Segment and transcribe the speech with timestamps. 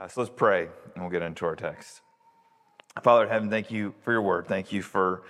[0.00, 0.62] Uh, so let's pray
[0.94, 2.00] and we'll get into our text.
[3.02, 4.46] Father in heaven, thank you for your word.
[4.46, 5.22] Thank you for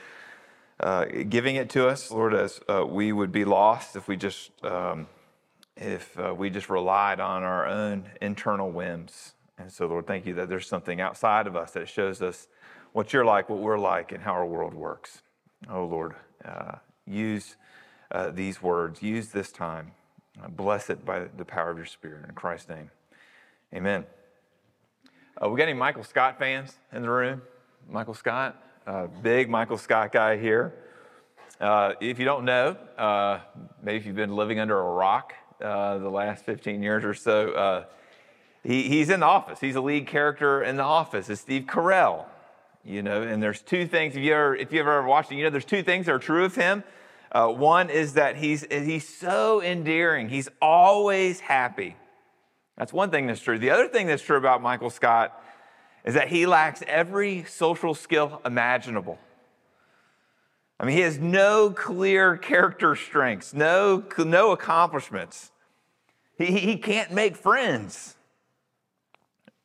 [0.78, 4.50] uh, giving it to us, Lord, as uh, we would be lost if we just
[4.64, 5.08] um,
[5.76, 9.34] if uh, we just relied on our own internal whims.
[9.58, 12.46] And so, Lord, thank you that there's something outside of us that shows us
[12.92, 15.22] what you're like, what we're like, and how our world works.
[15.68, 16.14] Oh, Lord,
[16.44, 16.76] uh,
[17.06, 17.56] use
[18.12, 19.92] uh, these words, use this time.
[20.50, 22.24] bless it by the power of your Spirit.
[22.28, 22.90] In Christ's name,
[23.74, 24.06] amen.
[25.42, 27.40] Uh, we got any Michael Scott fans in the room?
[27.88, 30.74] Michael Scott, uh, big Michael Scott guy here.
[31.58, 33.40] Uh, if you don't know, uh,
[33.82, 37.52] maybe if you've been living under a rock uh, the last 15 years or so,
[37.52, 37.84] uh,
[38.62, 39.60] he, he's in the office.
[39.60, 41.30] He's a lead character in the office.
[41.30, 42.26] It's Steve Carell,
[42.84, 43.22] you know.
[43.22, 44.16] And there's two things.
[44.16, 46.18] If you ever, if you ever watched it, you know, there's two things that are
[46.18, 46.84] true of him.
[47.32, 50.28] one is that he's he's so endearing.
[50.28, 51.96] He's always happy.
[52.80, 53.58] That's one thing that's true.
[53.58, 55.38] The other thing that's true about Michael Scott
[56.02, 59.18] is that he lacks every social skill imaginable.
[60.80, 65.50] I mean, he has no clear character strengths, no, no accomplishments.
[66.38, 68.16] He, he can't make friends.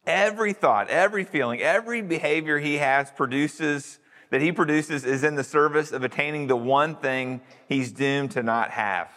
[0.05, 3.97] Every thought, every feeling, every behavior he has produces,
[4.29, 8.44] that he produces, is in the service of attaining the one thing he's doomed to
[8.44, 9.09] not have,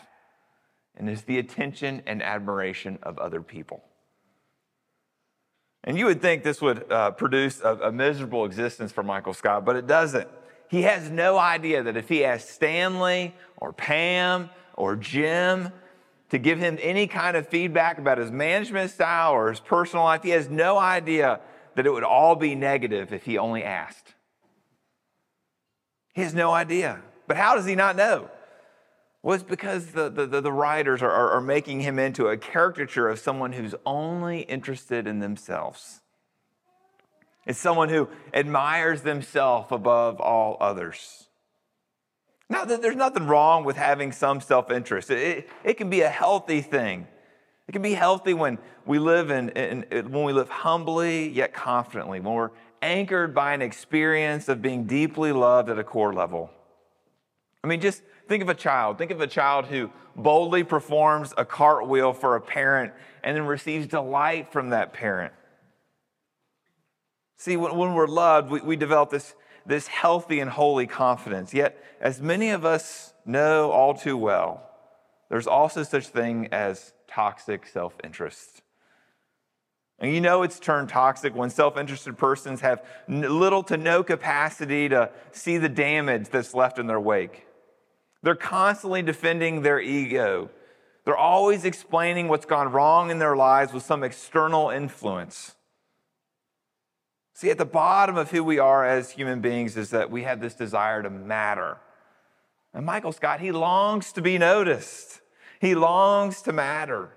[0.97, 3.83] and is the attention and admiration of other people.
[5.84, 9.65] And you would think this would uh, produce a, a miserable existence for Michael Scott,
[9.65, 10.29] but it doesn't.
[10.69, 15.73] He has no idea that if he asked Stanley or Pam or Jim
[16.31, 20.23] to give him any kind of feedback about his management style or his personal life,
[20.23, 21.41] he has no idea
[21.75, 24.15] that it would all be negative if he only asked.
[26.12, 27.01] He has no idea.
[27.27, 28.29] But how does he not know?
[29.25, 33.19] It's because the, the, the writers are, are, are making him into a caricature of
[33.19, 36.01] someone who's only interested in themselves.
[37.47, 41.29] It's someone who admires themselves above all others.
[42.51, 46.62] Now, there's nothing wrong with having some self interest, it, it can be a healthy
[46.62, 47.07] thing.
[47.67, 52.19] It can be healthy when we live in, in, when we live humbly yet confidently,
[52.19, 56.49] when we're anchored by an experience of being deeply loved at a core level.
[57.62, 58.99] I mean, just Think of a child.
[58.99, 62.93] Think of a child who boldly performs a cartwheel for a parent
[63.25, 65.33] and then receives delight from that parent.
[67.39, 69.34] See, when, when we're loved, we, we develop this,
[69.65, 71.55] this healthy and holy confidence.
[71.55, 74.69] Yet, as many of us know all too well,
[75.31, 78.62] there's also such thing as toxic self-interest.
[80.00, 84.89] And you know it's turned toxic when self interested persons have little to no capacity
[84.91, 87.47] to see the damage that's left in their wake.
[88.23, 90.51] They're constantly defending their ego.
[91.05, 95.55] They're always explaining what's gone wrong in their lives with some external influence.
[97.34, 100.41] See, at the bottom of who we are as human beings is that we have
[100.41, 101.78] this desire to matter.
[102.75, 105.21] And Michael Scott, he longs to be noticed,
[105.61, 107.11] he longs to matter.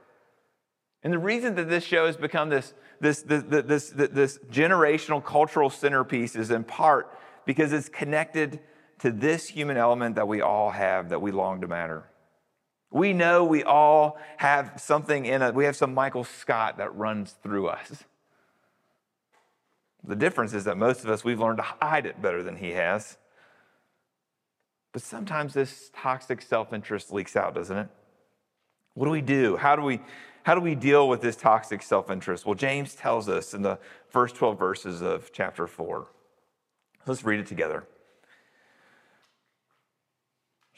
[1.03, 5.23] And the reason that this show has become this, this, this, this, this, this generational
[5.23, 8.59] cultural centerpiece is in part because it's connected
[9.01, 12.03] to this human element that we all have that we long to matter.
[12.91, 17.35] We know we all have something in us, We have some Michael Scott that runs
[17.41, 18.03] through us.
[20.03, 22.72] The difference is that most of us, we've learned to hide it better than he
[22.72, 23.17] has.
[24.91, 27.88] But sometimes this toxic self interest leaks out, doesn't it?
[28.94, 29.57] What do we do?
[29.57, 30.01] How do we,
[30.44, 32.45] how do we deal with this toxic self interest?
[32.45, 33.79] Well, James tells us in the
[34.09, 36.07] first 12 verses of chapter 4.
[37.06, 37.85] Let's read it together.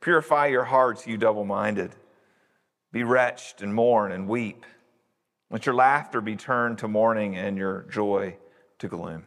[0.00, 1.94] Purify your hearts, you double minded.
[2.92, 4.64] Be wretched and mourn and weep.
[5.50, 8.36] Let your laughter be turned to mourning and your joy
[8.78, 9.26] to gloom.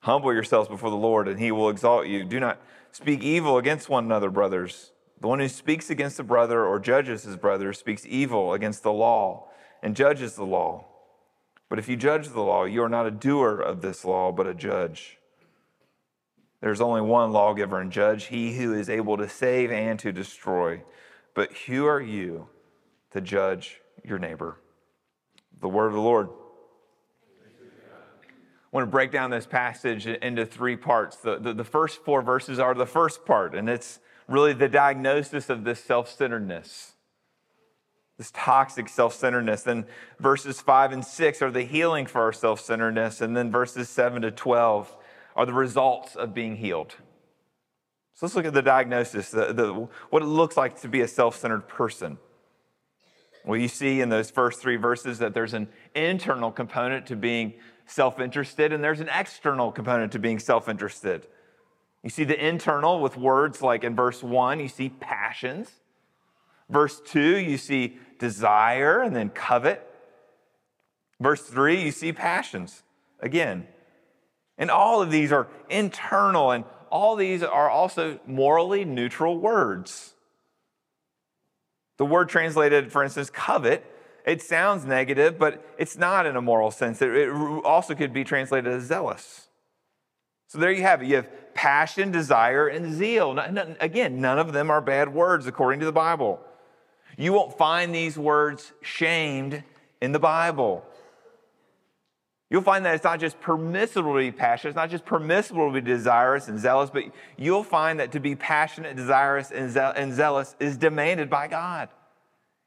[0.00, 2.24] Humble yourselves before the Lord, and he will exalt you.
[2.24, 2.60] Do not
[2.92, 4.92] speak evil against one another, brothers.
[5.20, 8.92] The one who speaks against a brother or judges his brother speaks evil against the
[8.92, 9.48] law
[9.82, 10.84] and judges the law.
[11.68, 14.46] But if you judge the law, you are not a doer of this law, but
[14.46, 15.15] a judge.
[16.66, 20.82] There's only one lawgiver and judge, he who is able to save and to destroy.
[21.32, 22.48] But who are you
[23.12, 24.58] to judge your neighbor?
[25.60, 26.28] The word of the Lord.
[27.62, 31.18] I want to break down this passage into three parts.
[31.18, 35.48] The, the, the first four verses are the first part, and it's really the diagnosis
[35.48, 36.94] of this self centeredness,
[38.18, 39.62] this toxic self centeredness.
[39.62, 39.86] Then
[40.18, 44.22] verses five and six are the healing for our self centeredness, and then verses seven
[44.22, 44.96] to 12
[45.36, 46.94] are the results of being healed.
[48.14, 49.72] So let's look at the diagnosis, the, the,
[50.08, 52.18] what it looks like to be a self centered person.
[53.44, 57.52] Well, you see in those first three verses that there's an internal component to being
[57.84, 61.26] self interested, and there's an external component to being self interested.
[62.02, 65.70] You see the internal with words like in verse one, you see passions.
[66.70, 69.86] Verse two, you see desire and then covet.
[71.20, 72.82] Verse three, you see passions
[73.20, 73.68] again.
[74.58, 80.14] And all of these are internal, and all these are also morally neutral words.
[81.98, 83.84] The word translated, for instance, covet,
[84.26, 87.00] it sounds negative, but it's not in a moral sense.
[87.00, 87.30] It,
[87.64, 89.48] also could be translated as zealous.
[90.48, 91.06] So there you have it.
[91.06, 93.38] You have passion, desire, and zeal.
[93.80, 96.40] Again, none of them are bad words according to the Bible.
[97.16, 99.62] You won't find these words shamed
[100.00, 100.84] in the Bible.
[102.48, 105.74] You'll find that it's not just permissible to be passionate, it's not just permissible to
[105.74, 107.04] be desirous and zealous, but
[107.36, 111.88] you'll find that to be passionate, desirous, and, zealous is demanded by God.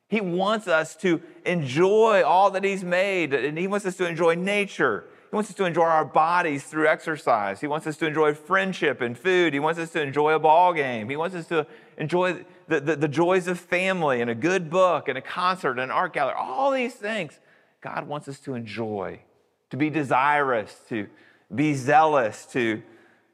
[0.09, 4.35] He wants us to enjoy all that He's made, and He wants us to enjoy
[4.35, 5.05] nature.
[5.29, 7.61] He wants us to enjoy our bodies through exercise.
[7.61, 9.53] He wants us to enjoy friendship and food.
[9.53, 11.07] He wants us to enjoy a ball game.
[11.07, 11.67] He wants us to
[11.97, 15.81] enjoy the, the, the joys of family and a good book and a concert and
[15.81, 16.35] an art gallery.
[16.37, 17.39] All these things
[17.79, 19.21] God wants us to enjoy
[19.69, 21.07] to be desirous, to
[21.53, 22.81] be zealous, to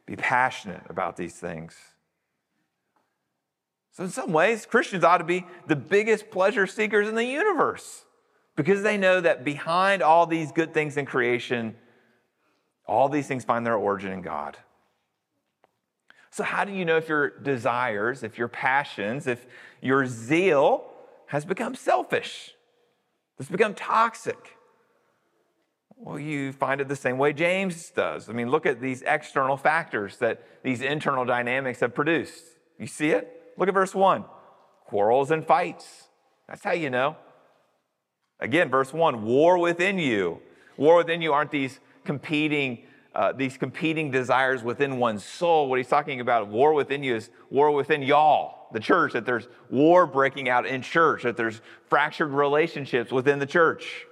[0.05, 1.75] be passionate about these things.
[3.91, 8.03] So, in some ways, Christians ought to be the biggest pleasure seekers in the universe
[8.55, 11.75] because they know that behind all these good things in creation,
[12.85, 14.57] all these things find their origin in God.
[16.29, 19.47] So, how do you know if your desires, if your passions, if
[19.81, 20.83] your zeal
[21.27, 22.51] has become selfish,
[23.37, 24.57] has become toxic?
[25.97, 28.29] Well, you find it the same way James does.
[28.29, 32.43] I mean, look at these external factors that these internal dynamics have produced.
[32.77, 33.53] You see it?
[33.57, 34.25] Look at verse 1
[34.85, 36.09] quarrels and fights.
[36.47, 37.15] That's how you know.
[38.39, 40.41] Again, verse 1 war within you.
[40.77, 42.83] War within you aren't these competing.
[43.13, 45.69] Uh, these competing desires within one's soul.
[45.69, 49.47] What he's talking about, war within you, is war within y'all, the church, that there's
[49.69, 54.05] war breaking out in church, that there's fractured relationships within the church.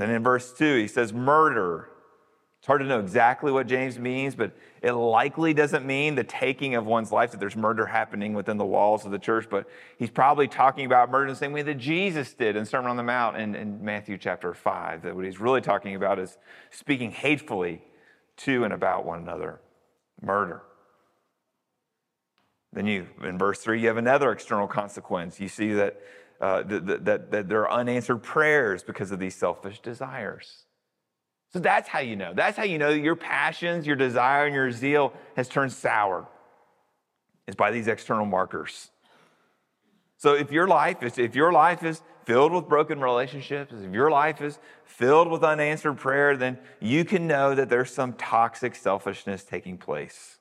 [0.00, 1.90] Then in verse 2, he says, murder.
[2.58, 6.74] It's hard to know exactly what James means, but it likely doesn't mean the taking
[6.74, 9.68] of one's life, that there's murder happening within the walls of the church, but
[9.98, 12.96] he's probably talking about murder in the same way that Jesus did in Sermon on
[12.96, 15.02] the Mount in, in Matthew chapter 5.
[15.02, 16.38] That what he's really talking about is
[16.70, 17.82] speaking hatefully
[18.38, 19.60] to and about one another
[20.22, 20.62] murder.
[22.72, 25.40] Then you, in verse 3, you have another external consequence.
[25.40, 26.00] You see that
[26.40, 30.64] uh, that, that, that there are unanswered prayers because of these selfish desires.
[31.52, 32.32] So that's how you know.
[32.34, 36.28] That's how you know your passions, your desire, and your zeal has turned sour.
[37.46, 38.90] Is by these external markers.
[40.16, 44.10] So if your life is if your life is filled with broken relationships, if your
[44.10, 49.42] life is filled with unanswered prayer, then you can know that there's some toxic selfishness
[49.42, 50.38] taking place.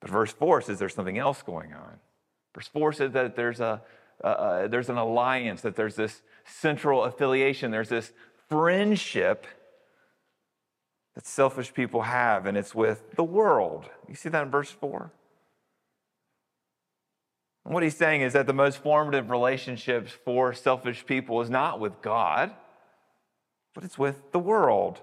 [0.00, 1.98] But verse 4 says there's something else going on.
[2.54, 3.82] Verse 4 says that there's, a,
[4.22, 8.12] uh, there's an alliance, that there's this central affiliation, there's this
[8.48, 9.46] friendship
[11.14, 13.86] that selfish people have, and it's with the world.
[14.08, 15.12] You see that in verse 4?
[17.64, 21.78] And what he's saying is that the most formative relationships for selfish people is not
[21.78, 22.52] with God,
[23.74, 25.00] but it's with the world.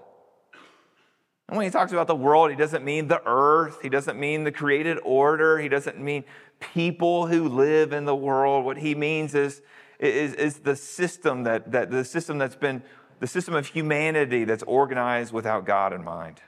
[1.48, 4.44] And when he talks about the world, he doesn't mean the earth, he doesn't mean
[4.44, 6.24] the created order, he doesn't mean
[6.60, 8.64] people who live in the world.
[8.64, 9.62] What he means is,
[9.98, 12.82] is, is the system that, that the system that's been
[13.20, 16.40] the system of humanity that's organized without God in mind.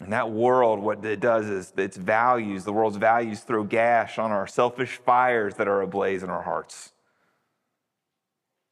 [0.00, 4.32] And that world, what it does is its values, the world's values, throw gash on
[4.32, 6.92] our selfish fires that are ablaze in our hearts.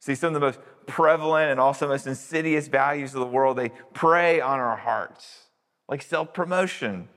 [0.01, 3.69] See, some of the most prevalent and also most insidious values of the world, they
[3.93, 5.47] prey on our hearts,
[5.87, 7.07] like self promotion.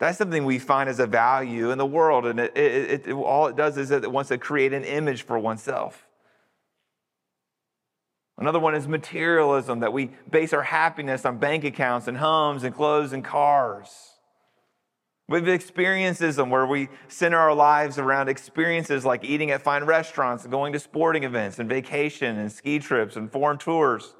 [0.00, 2.24] That's something we find as a value in the world.
[2.24, 5.38] And it, it, it, all it does is it wants to create an image for
[5.38, 6.06] oneself.
[8.38, 12.74] Another one is materialism, that we base our happiness on bank accounts and homes and
[12.74, 14.14] clothes and cars.
[15.28, 20.44] We have experiencism where we center our lives around experiences like eating at fine restaurants
[20.44, 24.14] and going to sporting events and vacation and ski trips and foreign tours.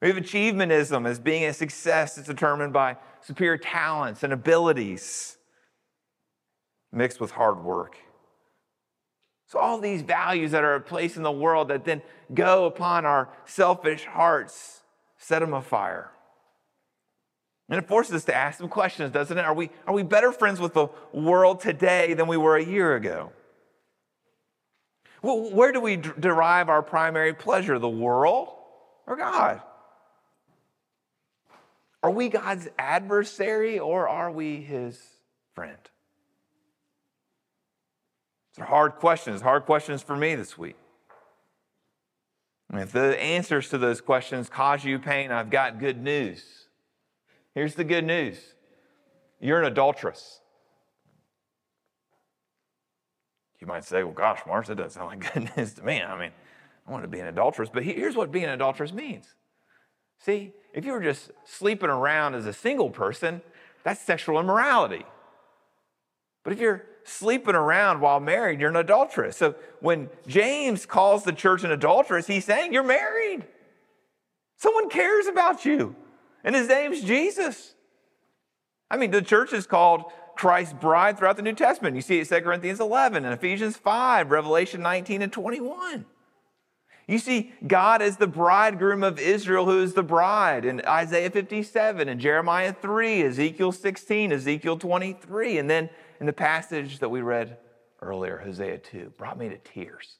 [0.00, 5.36] We have achievementism as being a success that's determined by superior talents and abilities
[6.92, 7.96] mixed with hard work.
[9.46, 12.02] So, all these values that are placed in the world that then
[12.32, 14.80] go upon our selfish hearts
[15.18, 16.10] set them afire.
[17.68, 19.44] And it forces us to ask some questions, doesn't it?
[19.44, 22.94] Are we, are we better friends with the world today than we were a year
[22.94, 23.32] ago?
[25.22, 28.48] Well, where do we derive our primary pleasure, the world
[29.06, 29.62] or God?
[32.04, 35.00] Are we God's adversary or are we his
[35.54, 35.78] friend?
[38.52, 40.76] These are hard questions, hard questions for me this week.
[42.70, 46.44] And if the answers to those questions cause you pain, I've got good news.
[47.54, 48.36] Here's the good news
[49.40, 50.40] you're an adulteress.
[53.62, 56.02] You might say, well, gosh, Mars, that doesn't sound like good news to me.
[56.02, 56.32] I mean,
[56.86, 59.34] I want to be an adulteress, but here's what being an adulteress means.
[60.18, 63.42] See, if you were just sleeping around as a single person,
[63.82, 65.04] that's sexual immorality.
[66.42, 69.36] But if you're sleeping around while married, you're an adulteress.
[69.36, 73.44] So when James calls the church an adulteress, he's saying you're married.
[74.56, 75.94] Someone cares about you,
[76.42, 77.74] and his name's Jesus.
[78.90, 80.04] I mean, the church is called
[80.36, 81.96] Christ's bride throughout the New Testament.
[81.96, 86.06] You see it in 2 Corinthians 11 and Ephesians 5, Revelation 19 and 21.
[87.06, 92.08] You see God as the bridegroom of Israel, who is the bride, in Isaiah 57
[92.08, 97.58] and Jeremiah 3, Ezekiel 16, Ezekiel 23, and then in the passage that we read
[98.00, 100.16] earlier, Hosea 2, brought me to tears.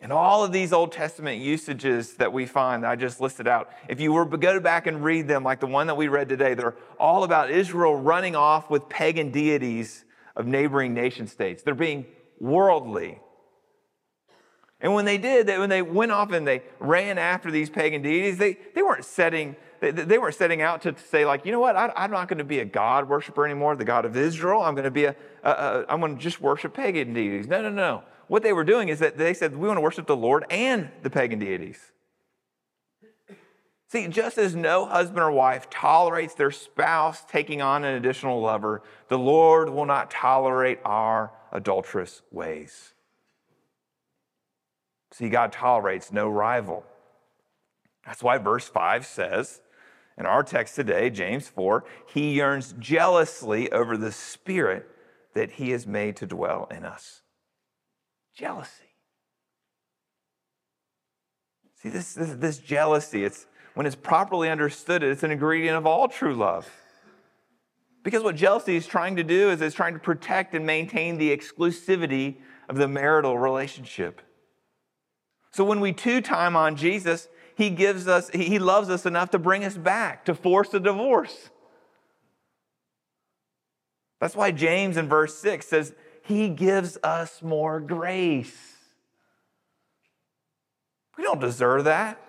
[0.00, 3.70] And all of these Old Testament usages that we find that I just listed out,
[3.88, 6.28] if you were to go back and read them, like the one that we read
[6.28, 10.04] today, they're all about Israel running off with pagan deities
[10.36, 11.62] of neighboring nation states.
[11.62, 12.06] They're being
[12.38, 13.20] worldly.
[14.80, 18.38] And when they did, when they went off and they ran after these pagan deities,
[18.38, 21.76] they, they weren't setting they, they weren't setting out to say, like, you know what,
[21.76, 24.62] I, am not going to be a God worshiper anymore, the God of Israel.
[24.62, 27.46] I'm going to be a, a, a I'm going to just worship pagan deities.
[27.46, 28.02] No, no, no.
[28.28, 30.90] What they were doing is that they said, we want to worship the Lord and
[31.02, 31.92] the pagan deities.
[33.88, 38.82] See, just as no husband or wife tolerates their spouse taking on an additional lover,
[39.08, 42.94] the Lord will not tolerate our adulterous ways.
[45.16, 46.84] See, God tolerates no rival.
[48.04, 49.62] That's why verse 5 says,
[50.18, 54.86] in our text today, James 4, he yearns jealously over the spirit
[55.32, 57.22] that he has made to dwell in us.
[58.34, 58.70] Jealousy.
[61.82, 66.08] See, this, this, this jealousy, it's, when it's properly understood, it's an ingredient of all
[66.08, 66.70] true love.
[68.02, 71.34] Because what jealousy is trying to do is it's trying to protect and maintain the
[71.34, 72.36] exclusivity
[72.68, 74.20] of the marital relationship.
[75.56, 79.38] So when we two time on Jesus, he gives us, he loves us enough to
[79.38, 81.48] bring us back, to force a divorce.
[84.20, 88.54] That's why James in verse 6 says, He gives us more grace.
[91.16, 92.20] We don't deserve that.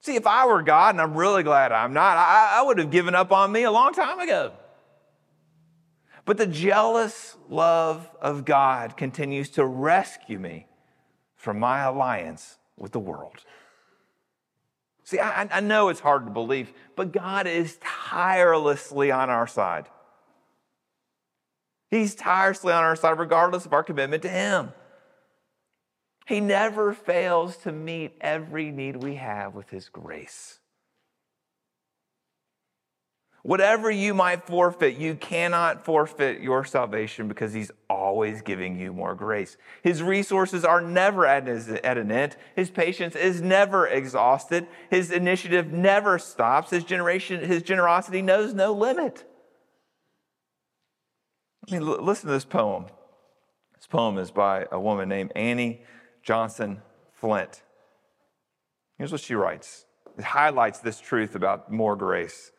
[0.00, 2.90] See, if I were God, and I'm really glad I'm not, I, I would have
[2.90, 4.52] given up on me a long time ago.
[6.24, 10.66] But the jealous love of God continues to rescue me
[11.36, 13.44] from my alliance with the world.
[15.04, 19.88] See, I, I know it's hard to believe, but God is tirelessly on our side.
[21.90, 24.72] He's tirelessly on our side, regardless of our commitment to Him.
[26.26, 30.58] He never fails to meet every need we have with His grace.
[33.46, 39.14] Whatever you might forfeit, you cannot forfeit your salvation because He's always giving you more
[39.14, 39.56] grace.
[39.84, 42.36] His resources are never at, an end.
[42.56, 44.66] His patience is never exhausted.
[44.90, 46.70] His initiative never stops.
[46.70, 49.24] His, generation, his generosity knows no limit.
[51.68, 52.86] I mean, listen to this poem.
[53.76, 55.82] This poem is by a woman named Annie
[56.20, 57.62] Johnson Flint.
[58.98, 59.84] Here's what she writes
[60.18, 62.50] it highlights this truth about more grace.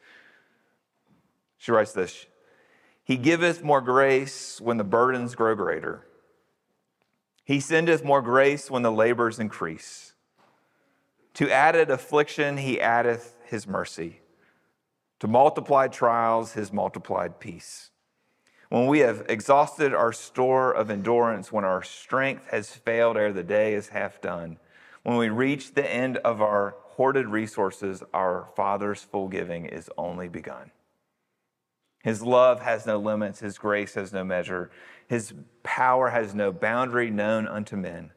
[1.57, 2.27] She writes this
[3.03, 6.07] He giveth more grace when the burdens grow greater.
[7.43, 10.13] He sendeth more grace when the labors increase.
[11.35, 14.21] To added affliction, he addeth his mercy.
[15.19, 17.91] To multiplied trials, his multiplied peace.
[18.69, 23.43] When we have exhausted our store of endurance, when our strength has failed ere the
[23.43, 24.57] day is half done,
[25.03, 30.27] when we reach the end of our hoarded resources, our Father's full giving is only
[30.27, 30.71] begun.
[32.03, 34.69] His love has no limits, His grace has no measure,
[35.07, 38.11] His power has no boundary known unto men.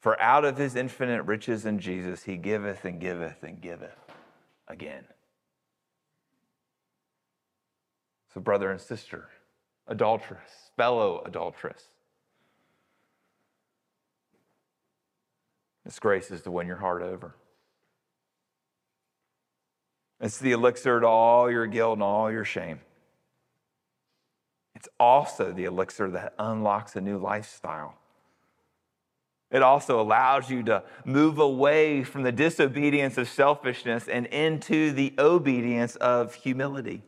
[0.00, 3.98] For out of His infinite riches in Jesus, He giveth and giveth and giveth
[4.68, 5.04] again.
[8.32, 9.28] So, brother and sister,
[9.86, 11.88] adulteress, fellow adulteress,
[15.84, 17.36] this grace is to win your heart over.
[20.20, 22.80] It's the elixir to all your guilt and all your shame.
[24.84, 27.94] It's also the elixir that unlocks a new lifestyle.
[29.50, 35.14] It also allows you to move away from the disobedience of selfishness and into the
[35.18, 37.02] obedience of humility.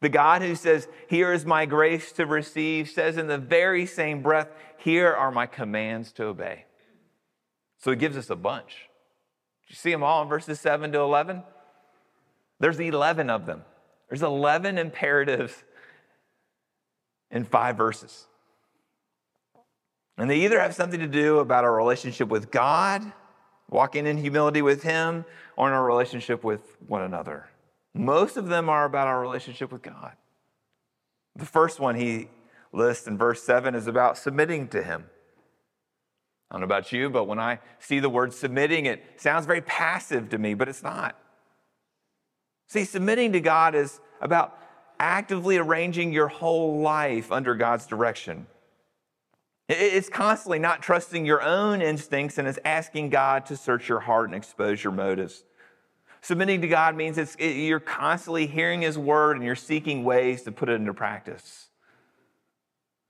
[0.00, 4.22] The God who says, Here is my grace to receive, says in the very same
[4.22, 4.48] breath,
[4.78, 6.64] Here are my commands to obey.
[7.80, 8.88] So he gives us a bunch.
[9.68, 11.42] you see them all in verses 7 to 11?
[12.60, 13.62] There's 11 of them.
[14.08, 15.64] There's 11 imperatives
[17.32, 18.26] in five verses.
[20.18, 23.02] And they either have something to do about our relationship with God,
[23.68, 25.24] walking in humility with Him,
[25.56, 27.48] or in our relationship with one another.
[27.94, 30.12] Most of them are about our relationship with God.
[31.34, 32.28] The first one he
[32.72, 35.06] lists in verse 7 is about submitting to Him.
[36.50, 39.62] I don't know about you, but when I see the word submitting, it sounds very
[39.62, 41.18] passive to me, but it's not.
[42.68, 44.58] See, submitting to God is about
[45.02, 48.46] actively arranging your whole life under God's direction.
[49.68, 54.28] It's constantly not trusting your own instincts and it's asking God to search your heart
[54.28, 55.44] and expose your motives.
[56.20, 60.42] Submitting to God means it's, it, you're constantly hearing His word and you're seeking ways
[60.42, 61.68] to put it into practice.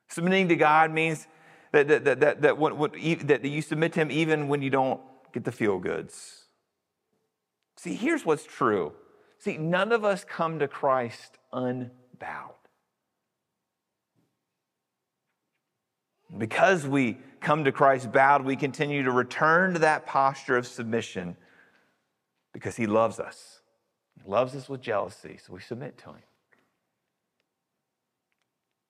[0.09, 1.27] Submitting to God means
[1.73, 5.01] that, that, that, that, that, that you submit to Him even when you don't
[5.33, 6.45] get the feel goods.
[7.77, 8.93] See, here's what's true
[9.43, 12.55] See, none of us come to Christ unbowed.
[16.37, 21.37] Because we come to Christ bowed, we continue to return to that posture of submission
[22.53, 23.61] because He loves us.
[24.23, 26.23] He loves us with jealousy, so we submit to Him.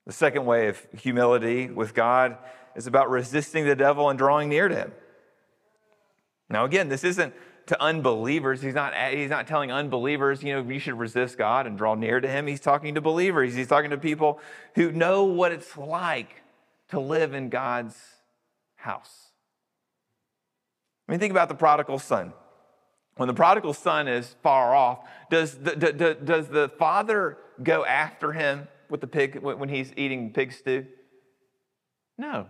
[0.06, 2.36] The second way of humility with God
[2.74, 4.92] is about resisting the devil and drawing near to Him.
[6.48, 7.34] Now, again, this isn't
[7.72, 8.60] to unbelievers.
[8.60, 12.20] He's not, he's not telling unbelievers, you know, you should resist God and draw near
[12.20, 12.46] to Him.
[12.46, 13.54] He's talking to believers.
[13.54, 14.40] He's talking to people
[14.74, 16.42] who know what it's like
[16.90, 17.96] to live in God's
[18.76, 19.28] house.
[21.08, 22.34] I mean, think about the prodigal son.
[23.16, 24.98] When the prodigal son is far off,
[25.30, 30.52] does the, does the father go after him with the pig when he's eating pig
[30.52, 30.86] stew?
[32.18, 32.48] No.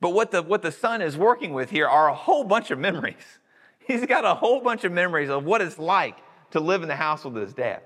[0.00, 2.78] But what the, what the son is working with here are a whole bunch of
[2.80, 3.38] memories.
[3.86, 6.18] He's got a whole bunch of memories of what it's like
[6.52, 7.82] to live in the house with his dad.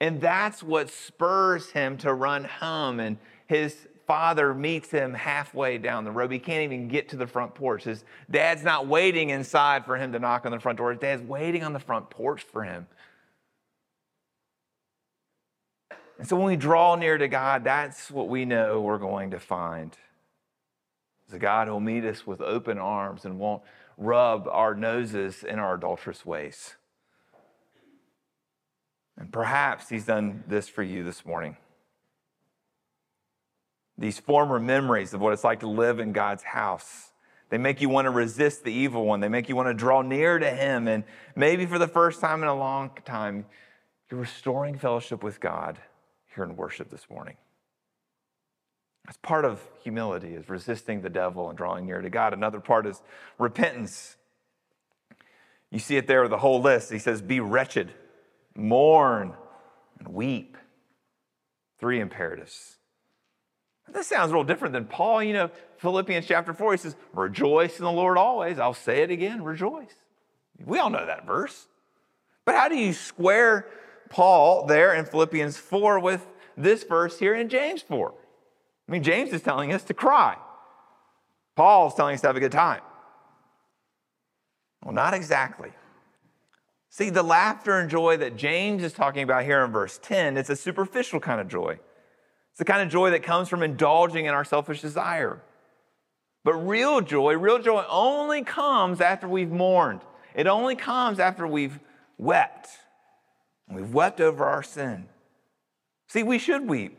[0.00, 3.00] And that's what spurs him to run home.
[3.00, 6.30] And his father meets him halfway down the road.
[6.30, 7.84] He can't even get to the front porch.
[7.84, 10.90] His dad's not waiting inside for him to knock on the front door.
[10.90, 12.86] His dad's waiting on the front porch for him.
[16.18, 19.40] And so when we draw near to God, that's what we know we're going to
[19.40, 19.96] find.
[21.26, 23.62] It's a God who'll meet us with open arms and won't
[23.96, 26.74] rub our noses in our adulterous ways.
[29.16, 31.56] And perhaps He's done this for you this morning.
[33.98, 37.12] These former memories of what it's like to live in God's house.
[37.48, 39.20] They make you want to resist the evil one.
[39.20, 40.86] They make you want to draw near to Him.
[40.88, 41.04] And
[41.34, 43.46] maybe for the first time in a long time,
[44.10, 45.78] you're restoring fellowship with God
[46.34, 47.36] here in worship this morning.
[49.06, 52.32] That's part of humility is resisting the devil and drawing near to God.
[52.32, 53.00] Another part is
[53.38, 54.16] repentance.
[55.70, 56.90] You see it there with the whole list.
[56.90, 57.92] He says, Be wretched,
[58.56, 59.34] mourn,
[60.00, 60.56] and weep.
[61.78, 62.76] Three imperatives.
[63.92, 65.22] This sounds a little different than Paul.
[65.22, 68.58] You know, Philippians chapter 4, he says, Rejoice in the Lord always.
[68.58, 69.94] I'll say it again, rejoice.
[70.64, 71.68] We all know that verse.
[72.44, 73.68] But how do you square
[74.08, 78.12] Paul there in Philippians 4 with this verse here in James 4?
[78.88, 80.36] I mean, James is telling us to cry.
[81.56, 82.82] Paul's telling us to have a good time.
[84.84, 85.70] Well, not exactly.
[86.90, 90.50] See, the laughter and joy that James is talking about here in verse 10, it's
[90.50, 91.78] a superficial kind of joy.
[92.52, 95.42] It's the kind of joy that comes from indulging in our selfish desire.
[96.44, 100.02] But real joy, real joy only comes after we've mourned.
[100.34, 101.80] It only comes after we've
[102.18, 102.68] wept.
[103.68, 105.08] We've wept over our sin.
[106.08, 106.98] See, we should weep.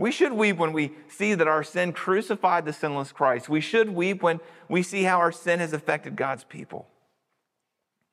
[0.00, 3.50] We should weep when we see that our sin crucified the sinless Christ.
[3.50, 6.88] We should weep when we see how our sin has affected God's people.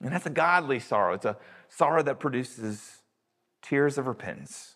[0.01, 1.13] And that's a godly sorrow.
[1.13, 1.37] It's a
[1.69, 2.97] sorrow that produces
[3.61, 4.75] tears of repentance.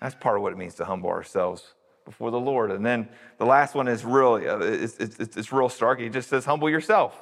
[0.00, 2.70] That's part of what it means to humble ourselves before the Lord.
[2.70, 3.08] And then
[3.38, 5.98] the last one is really, uh, it's, it's, it's real stark.
[5.98, 7.20] He just says, humble yourself.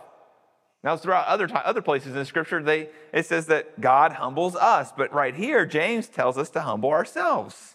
[0.87, 4.93] Now, throughout other, other places in Scripture, they, it says that God humbles us.
[4.97, 7.75] But right here, James tells us to humble ourselves.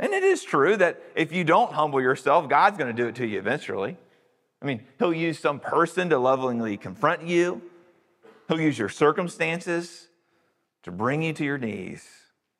[0.00, 3.14] And it is true that if you don't humble yourself, God's going to do it
[3.14, 3.96] to you eventually.
[4.60, 7.62] I mean, he'll use some person to lovingly confront you,
[8.48, 10.08] he'll use your circumstances
[10.82, 12.04] to bring you to your knees.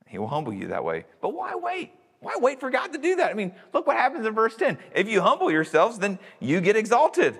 [0.06, 1.04] He will humble you that way.
[1.20, 1.90] But why wait?
[2.20, 3.32] Why wait for God to do that?
[3.32, 4.78] I mean, look what happens in verse 10.
[4.94, 7.36] If you humble yourselves, then you get exalted.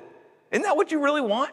[0.50, 1.52] Isn't that what you really want?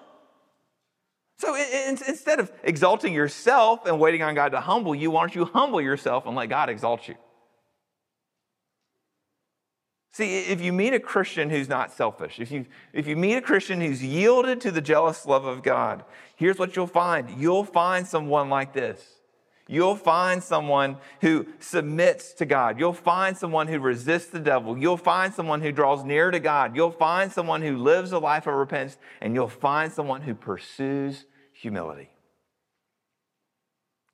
[1.38, 5.46] So instead of exalting yourself and waiting on God to humble you, why don't you
[5.46, 7.16] humble yourself and let God exalt you?
[10.14, 13.42] See, if you meet a Christian who's not selfish, if you, if you meet a
[13.42, 17.30] Christian who's yielded to the jealous love of God, here's what you'll find.
[17.42, 19.04] You'll find someone like this.
[19.68, 22.78] You'll find someone who submits to God.
[22.78, 24.78] You'll find someone who resists the devil.
[24.78, 26.76] You'll find someone who draws near to God.
[26.76, 31.26] You'll find someone who lives a life of repentance, and you'll find someone who pursues
[31.54, 32.10] humility.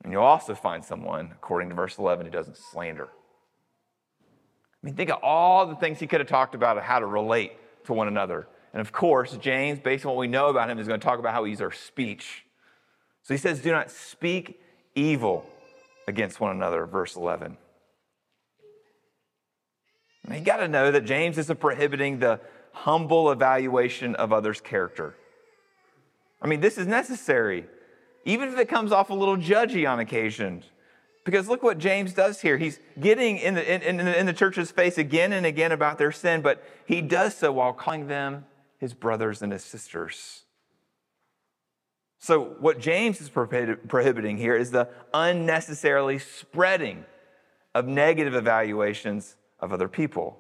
[0.04, 3.10] And you'll also find someone, according to verse 11, who doesn't slander.
[4.82, 7.54] I mean, think of all the things he could have talked about how to relate
[7.86, 8.48] to one another.
[8.72, 11.20] And of course, James, based on what we know about him, is going to talk
[11.20, 12.46] about how he's our speech.
[13.24, 14.62] So he says, Do not speak
[15.00, 15.46] evil
[16.08, 17.58] against one another, verse 11.
[20.26, 22.40] And you got to know that James isn't prohibiting the
[22.72, 25.16] humble evaluation of others' character.
[26.42, 27.66] I mean, this is necessary,
[28.26, 30.64] even if it comes off a little judgy on occasion.
[31.26, 32.58] Because look what James does here.
[32.58, 36.12] He's getting in the, in, in, in the church's face again and again about their
[36.12, 38.46] sin, but he does so while calling them
[38.78, 40.44] his brothers and his sisters.
[42.20, 47.06] So, what James is prohibiting here is the unnecessarily spreading
[47.74, 50.38] of negative evaluations of other people.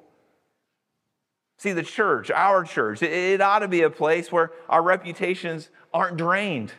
[1.57, 6.17] See, the church, our church, it, ought to be a place where our reputations aren't
[6.17, 6.73] drained.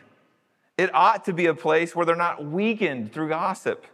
[0.77, 3.85] It ought to be a place where they're not weakened through gossip.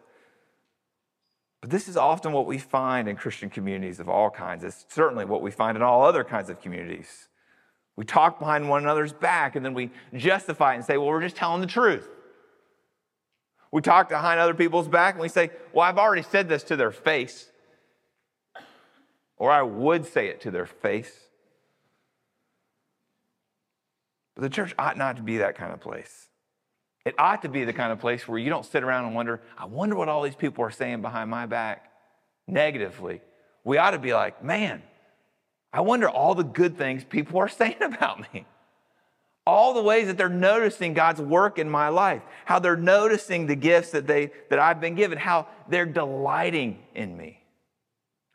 [1.61, 4.63] But this is often what we find in Christian communities of all kinds.
[4.63, 7.27] It's certainly what we find in all other kinds of communities.
[7.97, 11.21] We talk behind one another's back and then we justify it and say, well, we're
[11.21, 12.07] just telling the truth.
[13.71, 16.75] We talk behind other people's back and we say, well, I've already said this to
[16.75, 17.49] their face.
[19.37, 21.11] Or I would say it to their face.
[24.35, 26.27] But the church ought not to be that kind of place.
[27.03, 29.41] It ought to be the kind of place where you don't sit around and wonder,
[29.57, 31.89] I wonder what all these people are saying behind my back
[32.47, 33.21] negatively.
[33.63, 34.83] We ought to be like, man,
[35.73, 38.45] I wonder all the good things people are saying about me.
[39.45, 43.55] All the ways that they're noticing God's work in my life, how they're noticing the
[43.55, 47.41] gifts that, they, that I've been given, how they're delighting in me.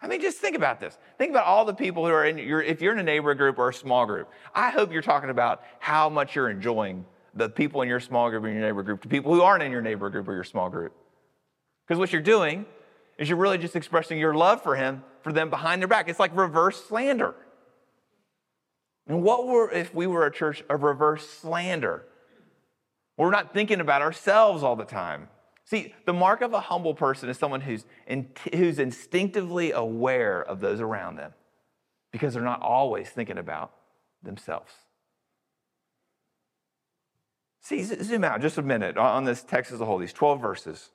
[0.00, 0.98] I mean, just think about this.
[1.18, 3.58] Think about all the people who are in your, if you're in a neighborhood group
[3.58, 7.82] or a small group, I hope you're talking about how much you're enjoying the people
[7.82, 10.10] in your small group or your neighbor group to people who aren't in your neighbor
[10.10, 10.92] group or your small group.
[11.86, 12.66] Because what you're doing
[13.16, 16.08] is you're really just expressing your love for him, for them behind their back.
[16.08, 17.34] It's like reverse slander.
[19.06, 22.04] And what were if we were a church of reverse slander?
[23.16, 25.28] We're not thinking about ourselves all the time.
[25.64, 30.60] See, the mark of a humble person is someone who's, in, who's instinctively aware of
[30.60, 31.32] those around them
[32.10, 33.72] because they're not always thinking about
[34.22, 34.72] themselves.
[37.60, 40.90] See, zoom out just a minute on this text as a whole, these 12 verses.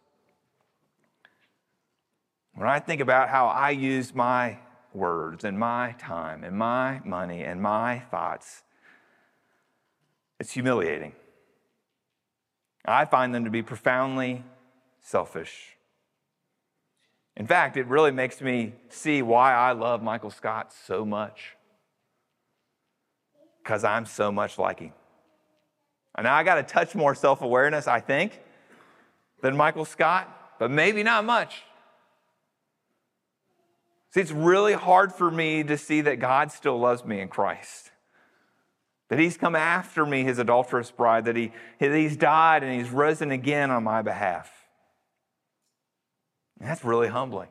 [2.57, 4.57] When I think about how I use my
[4.91, 8.63] words and my time and my money and my thoughts,
[10.39, 11.13] it's humiliating.
[12.83, 14.43] I find them to be profoundly
[15.01, 15.77] selfish.
[17.35, 21.55] In fact, it really makes me see why I love Michael Scott so much.
[23.61, 24.93] Because I'm so much like him.
[26.15, 28.41] And now I got a touch more self awareness, I think,
[29.43, 31.61] than Michael Scott, but maybe not much.
[34.17, 37.91] See, it's really hard for me to see that God still loves me in Christ.
[39.09, 42.89] that he's come after me, his adulterous bride, that, he, that he's died and he's
[42.89, 44.51] risen again on my behalf.
[46.59, 47.49] And that's really humbling.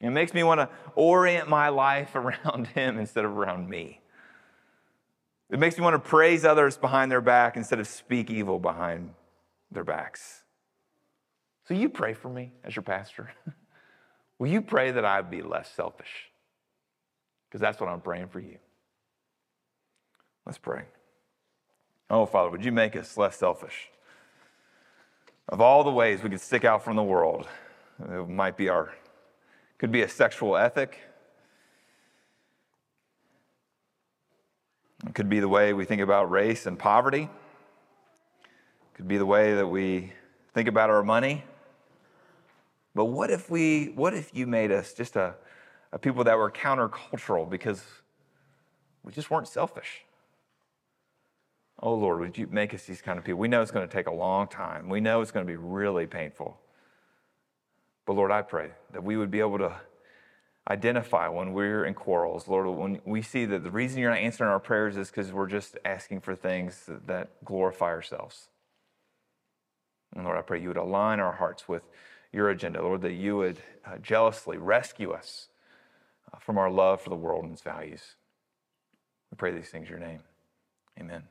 [0.00, 4.00] It makes me want to orient my life around him instead of around me.
[5.50, 9.10] It makes me want to praise others behind their back instead of speak evil behind
[9.70, 10.42] their backs.
[11.68, 13.28] So you pray for me as your pastor.
[14.40, 16.30] Will you pray that I be less selfish?
[17.46, 18.56] Because that's what I'm praying for you.
[20.46, 20.84] Let's pray.
[22.08, 23.90] Oh, Father, would you make us less selfish?
[25.50, 27.46] Of all the ways we could stick out from the world,
[28.00, 28.94] it might be our,
[29.76, 30.98] could be a sexual ethic.
[35.06, 37.24] It could be the way we think about race and poverty.
[37.24, 40.14] It could be the way that we
[40.54, 41.44] think about our money.
[42.94, 45.34] But what if we, what if you made us just a,
[45.92, 47.84] a people that were countercultural because
[49.02, 50.04] we just weren't selfish?
[51.82, 53.38] Oh Lord, would you make us these kind of people?
[53.38, 54.88] We know it's going to take a long time.
[54.88, 56.58] We know it's going to be really painful.
[58.06, 59.76] But Lord, I pray that we would be able to
[60.68, 62.46] identify when we're in quarrels.
[62.46, 65.48] Lord, when we see that the reason you're not answering our prayers is because we're
[65.48, 68.48] just asking for things that glorify ourselves.
[70.14, 71.82] And Lord, I pray you would align our hearts with
[72.32, 72.82] your agenda.
[72.82, 75.48] Lord, that you would uh, jealously rescue us
[76.32, 78.16] uh, from our love for the world and its values.
[79.30, 80.20] We pray these things in your name.
[80.98, 81.22] Amen.